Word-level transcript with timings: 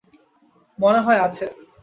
মনে 0.79 0.99
হয় 0.99 1.19
আছে। 1.19 1.45